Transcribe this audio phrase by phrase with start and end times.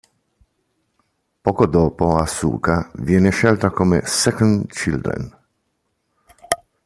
[1.43, 5.37] Poco dopo Asuka viene scelta come Second Children.